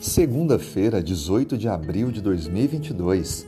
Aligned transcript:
Segunda-feira, 0.00 1.02
18 1.02 1.58
de 1.58 1.68
abril 1.68 2.10
de 2.10 2.22
2022. 2.22 3.46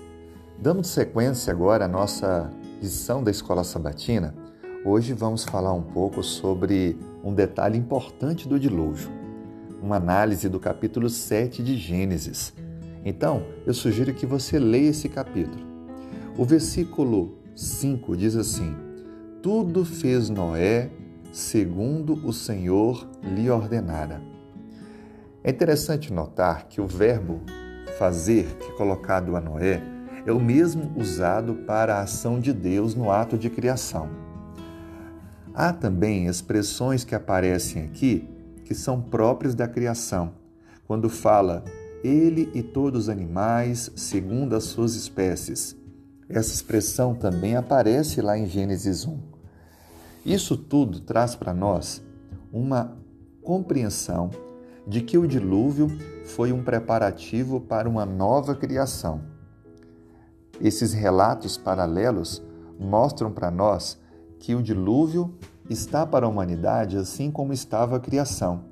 Dando 0.59 0.85
sequência 0.85 1.51
agora 1.51 1.87
à 1.87 1.89
nossa 1.89 2.53
lição 2.79 3.25
da 3.25 3.31
Escola 3.31 3.65
Sabatina, 3.65 4.35
hoje 4.85 5.15
vamos 5.15 5.45
falar 5.45 5.73
um 5.73 5.81
pouco 5.81 6.23
sobre 6.23 6.99
um 7.25 7.33
detalhe 7.33 7.79
importante 7.79 8.47
do 8.47 8.61
dilúvio, 8.61 9.09
uma 9.83 9.97
análise 9.97 10.47
do 10.47 10.61
capítulo 10.61 11.09
7 11.09 11.63
de 11.63 11.75
Gênesis. 11.79 12.53
Então, 13.03 13.47
eu 13.65 13.73
sugiro 13.73 14.13
que 14.13 14.27
você 14.27 14.59
leia 14.59 14.91
esse 14.91 15.09
capítulo. 15.09 15.65
O 16.37 16.45
versículo 16.45 17.39
5 17.57 18.15
diz 18.15 18.37
assim: 18.37 18.77
Tudo 19.41 19.87
fez 19.87 20.29
Noé 20.29 20.91
segundo 21.33 22.13
o 22.27 22.31
Senhor 22.31 23.09
lhe 23.23 23.49
ordenara. 23.49 24.32
É 25.45 25.51
interessante 25.51 26.13
notar 26.13 26.69
que 26.69 26.81
o 26.81 26.87
verbo 26.87 27.41
fazer, 27.99 28.47
que 28.61 28.71
é 28.71 28.77
colocado 28.77 29.35
a 29.35 29.41
Noé, 29.41 29.83
é 30.25 30.31
o 30.31 30.39
mesmo 30.39 30.93
usado 30.97 31.55
para 31.67 31.97
a 31.97 32.03
ação 32.03 32.39
de 32.39 32.53
Deus 32.53 32.95
no 32.95 33.11
ato 33.11 33.37
de 33.37 33.51
criação. 33.51 34.09
Há 35.53 35.73
também 35.73 36.27
expressões 36.27 37.03
que 37.03 37.15
aparecem 37.15 37.83
aqui 37.83 38.29
que 38.65 38.73
são 38.73 39.03
próprias 39.03 39.55
da 39.55 39.67
criação, 39.67 40.33
quando 40.87 41.09
fala 41.09 41.65
ele 42.05 42.49
e 42.55 42.63
todos 42.63 43.03
os 43.03 43.09
animais 43.09 43.91
segundo 43.97 44.55
as 44.55 44.65
suas 44.65 44.95
espécies. 44.95 45.77
Essa 46.29 46.55
expressão 46.55 47.17
também 47.17 47.57
aparece 47.57 48.21
lá 48.23 48.39
em 48.39 48.47
Gênesis 48.47 49.05
1. 49.05 49.19
Isso 50.25 50.57
tudo 50.57 51.01
traz 51.01 51.35
para 51.35 51.53
nós 51.53 52.01
uma 52.53 52.97
compreensão 53.43 54.31
de 54.87 55.01
que 55.01 55.17
o 55.17 55.27
dilúvio 55.27 55.89
foi 56.25 56.53
um 56.53 56.63
preparativo 56.63 57.61
para 57.61 57.89
uma 57.89 58.05
nova 58.05 58.55
criação. 58.55 59.21
Esses 60.61 60.93
relatos 60.93 61.57
paralelos 61.57 62.43
mostram 62.79 63.33
para 63.33 63.51
nós 63.51 63.99
que 64.39 64.55
o 64.55 64.63
dilúvio 64.63 65.35
está 65.71 66.07
para 66.07 66.27
a 66.27 66.29
humanidade 66.29 66.97
assim 66.97 67.31
como 67.31 67.53
estava 67.53 67.97
a 67.97 68.01
criação, 68.01 68.65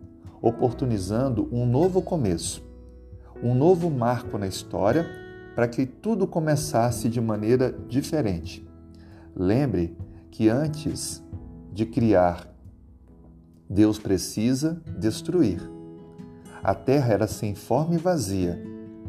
oportunizando 0.43 1.49
um 1.53 1.65
novo 1.65 2.03
começo, 2.03 2.63
um 3.43 3.55
novo 3.55 3.89
marco 3.91 4.37
na 4.37 4.47
história 4.47 5.07
para 5.55 5.69
que 5.69 5.87
tudo 5.87 6.27
começasse 6.27 7.09
de 7.09 7.21
maneira 7.21 7.73
diferente. 7.89 8.67
Lembre 9.35 9.97
que 10.31 10.49
antes 10.49 11.23
de 11.73 11.87
criar, 11.87 12.49
Deus 13.69 13.99
precisa 13.99 14.83
destruir. 14.99 15.80
A 16.63 16.75
terra 16.75 17.13
era 17.13 17.27
sem 17.27 17.55
forma 17.55 17.95
e 17.95 17.99
vazia, 17.99 18.63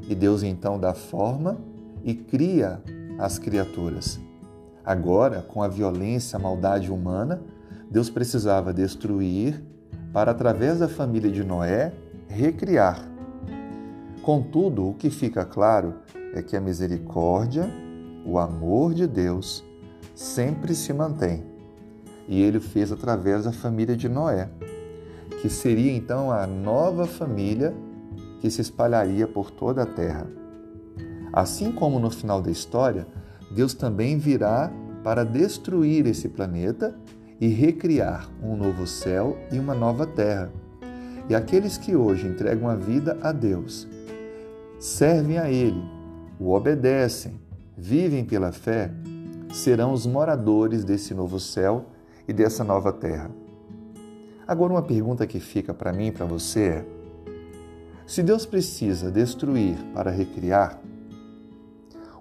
e 0.07 0.15
Deus 0.15 0.43
então 0.43 0.79
dá 0.79 0.93
forma 0.93 1.57
e 2.03 2.13
cria 2.13 2.81
as 3.19 3.37
criaturas. 3.37 4.19
Agora, 4.83 5.41
com 5.41 5.61
a 5.61 5.67
violência, 5.67 6.37
a 6.37 6.39
maldade 6.39 6.91
humana, 6.91 7.41
Deus 7.89 8.09
precisava 8.09 8.73
destruir 8.73 9.61
para, 10.13 10.31
através 10.31 10.79
da 10.79 10.87
família 10.87 11.29
de 11.29 11.43
Noé, 11.43 11.93
recriar. 12.27 13.05
Contudo, 14.21 14.89
o 14.89 14.93
que 14.93 15.09
fica 15.09 15.45
claro 15.45 15.95
é 16.33 16.41
que 16.41 16.55
a 16.55 16.61
misericórdia, 16.61 17.69
o 18.25 18.39
amor 18.39 18.93
de 18.93 19.05
Deus, 19.05 19.63
sempre 20.15 20.73
se 20.73 20.93
mantém 20.93 21.51
e 22.27 22.41
ele 22.41 22.61
fez 22.61 22.91
através 22.91 23.43
da 23.43 23.51
família 23.51 23.95
de 23.95 24.07
Noé, 24.07 24.49
que 25.41 25.49
seria 25.49 25.91
então 25.91 26.31
a 26.31 26.45
nova 26.45 27.07
família 27.07 27.73
que 28.39 28.49
se 28.49 28.61
espalharia 28.61 29.27
por 29.27 29.49
toda 29.49 29.81
a 29.81 29.85
terra. 29.85 30.27
Assim 31.33 31.71
como 31.71 31.99
no 31.99 32.11
final 32.11 32.41
da 32.41 32.51
história, 32.51 33.07
Deus 33.49 33.73
também 33.73 34.17
virá 34.17 34.71
para 35.03 35.23
destruir 35.23 36.05
esse 36.05 36.29
planeta 36.29 36.95
e 37.39 37.47
recriar 37.47 38.29
um 38.43 38.55
novo 38.55 38.85
céu 38.85 39.35
e 39.51 39.57
uma 39.57 39.73
nova 39.73 40.05
terra. 40.05 40.51
E 41.27 41.33
aqueles 41.33 41.77
que 41.77 41.95
hoje 41.95 42.27
entregam 42.27 42.69
a 42.69 42.75
vida 42.75 43.17
a 43.21 43.31
Deus, 43.31 43.87
servem 44.79 45.39
a 45.39 45.49
Ele, 45.49 45.83
o 46.39 46.51
obedecem, 46.51 47.39
vivem 47.75 48.23
pela 48.23 48.51
fé, 48.51 48.91
serão 49.51 49.91
os 49.91 50.05
moradores 50.05 50.83
desse 50.83 51.13
novo 51.13 51.39
céu 51.39 51.85
e 52.27 52.33
dessa 52.33 52.63
nova 52.63 52.91
terra. 52.93 53.40
Agora, 54.47 54.73
uma 54.73 54.81
pergunta 54.81 55.27
que 55.27 55.39
fica 55.39 55.73
para 55.73 55.93
mim 55.93 56.07
e 56.07 56.11
para 56.11 56.25
você 56.25 56.59
é: 56.61 56.85
se 58.05 58.21
Deus 58.21 58.45
precisa 58.45 59.11
destruir 59.11 59.77
para 59.93 60.11
recriar, 60.11 60.81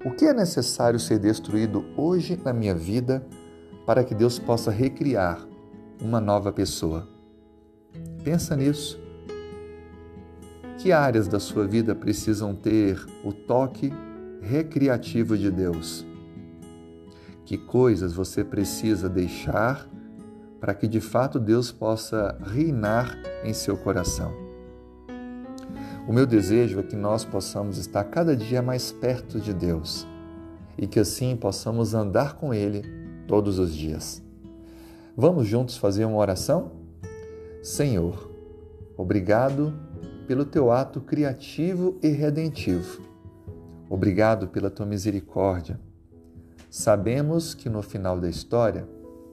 o 0.04 0.10
que 0.12 0.24
é 0.24 0.32
necessário 0.32 0.98
ser 0.98 1.18
destruído 1.18 1.84
hoje 1.96 2.38
na 2.42 2.52
minha 2.52 2.74
vida 2.74 3.26
para 3.84 4.04
que 4.04 4.14
Deus 4.14 4.38
possa 4.38 4.70
recriar 4.70 5.44
uma 6.00 6.20
nova 6.20 6.52
pessoa? 6.52 7.08
Pensa 8.22 8.56
nisso. 8.56 9.00
Que 10.78 10.92
áreas 10.92 11.28
da 11.28 11.38
sua 11.38 11.66
vida 11.66 11.94
precisam 11.94 12.54
ter 12.54 13.04
o 13.22 13.32
toque 13.32 13.92
recriativo 14.40 15.36
de 15.36 15.50
Deus? 15.50 16.06
Que 17.44 17.58
coisas 17.58 18.14
você 18.14 18.42
precisa 18.42 19.08
deixar 19.08 19.86
para 20.60 20.74
que 20.74 20.86
de 20.86 21.00
fato 21.00 21.40
Deus 21.40 21.72
possa 21.72 22.36
reinar 22.42 23.16
em 23.42 23.54
seu 23.54 23.76
coração. 23.76 24.32
O 26.06 26.12
meu 26.12 26.26
desejo 26.26 26.80
é 26.80 26.82
que 26.82 26.96
nós 26.96 27.24
possamos 27.24 27.78
estar 27.78 28.04
cada 28.04 28.36
dia 28.36 28.60
mais 28.60 28.92
perto 28.92 29.40
de 29.40 29.54
Deus 29.54 30.06
e 30.76 30.86
que 30.86 31.00
assim 31.00 31.36
possamos 31.36 31.94
andar 31.94 32.34
com 32.34 32.52
Ele 32.52 32.82
todos 33.26 33.58
os 33.58 33.74
dias. 33.74 34.22
Vamos 35.16 35.46
juntos 35.46 35.76
fazer 35.76 36.04
uma 36.04 36.16
oração? 36.16 36.72
Senhor, 37.62 38.30
obrigado 38.96 39.72
pelo 40.26 40.44
teu 40.44 40.72
ato 40.72 41.00
criativo 41.00 41.98
e 42.02 42.08
redentivo. 42.08 43.02
Obrigado 43.88 44.48
pela 44.48 44.70
tua 44.70 44.86
misericórdia. 44.86 45.80
Sabemos 46.70 47.52
que 47.52 47.68
no 47.68 47.82
final 47.82 48.18
da 48.18 48.28
história, 48.28 48.88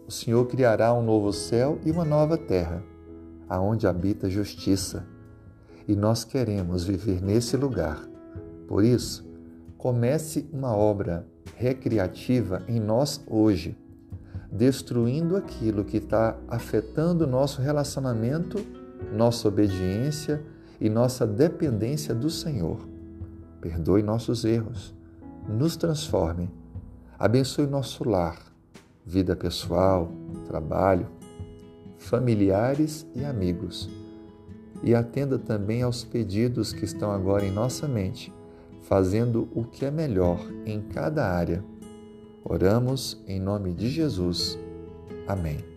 o 0.07 0.11
Senhor 0.11 0.45
criará 0.47 0.93
um 0.93 1.03
novo 1.03 1.33
céu 1.33 1.79
e 1.83 1.91
uma 1.91 2.05
nova 2.05 2.37
terra, 2.37 2.81
aonde 3.49 3.85
habita 3.85 4.29
justiça. 4.29 5.05
E 5.85 5.97
nós 5.97 6.23
queremos 6.23 6.85
viver 6.85 7.21
nesse 7.21 7.57
lugar. 7.57 8.07
Por 8.69 8.85
isso, 8.85 9.27
comece 9.77 10.49
uma 10.53 10.73
obra 10.73 11.27
recreativa 11.57 12.63
em 12.69 12.79
nós 12.79 13.21
hoje, 13.27 13.77
destruindo 14.49 15.35
aquilo 15.35 15.83
que 15.83 15.97
está 15.97 16.37
afetando 16.47 17.27
nosso 17.27 17.61
relacionamento, 17.61 18.65
nossa 19.13 19.49
obediência 19.49 20.41
e 20.79 20.89
nossa 20.89 21.27
dependência 21.27 22.15
do 22.15 22.29
Senhor. 22.29 22.87
Perdoe 23.59 24.01
nossos 24.01 24.45
erros, 24.45 24.95
nos 25.49 25.75
transforme, 25.75 26.49
abençoe 27.19 27.67
nosso 27.67 28.07
lar 28.07 28.46
vida 29.07 29.37
pessoal, 29.37 30.11
trabalho, 30.45 31.07
familiares 31.97 33.07
e 33.15 33.23
amigos. 33.23 33.89
E 34.83 34.93
atenda 34.93 35.39
também 35.39 35.81
aos 35.81 36.03
pedidos 36.03 36.73
que 36.73 36.83
estão 36.83 37.09
agora 37.11 37.45
em 37.45 37.51
nossa 37.51 37.87
mente, 37.87 38.33
fazendo 38.83 39.47
o 39.55 39.63
que 39.63 39.85
é 39.85 39.91
melhor 39.91 40.39
em 40.65 40.81
cada 40.81 41.25
área. 41.25 41.63
Oramos 42.43 43.23
em 43.25 43.39
nome 43.39 43.73
de 43.73 43.89
Jesus. 43.89 44.59
Amém. 45.25 45.76